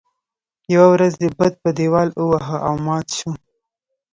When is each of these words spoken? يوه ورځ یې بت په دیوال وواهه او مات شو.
يوه 0.73 0.87
ورځ 0.93 1.13
یې 1.23 1.29
بت 1.37 1.53
په 1.63 1.69
دیوال 1.77 2.09
وواهه 2.19 2.57
او 2.67 2.75
مات 2.85 3.07
شو. 3.17 3.31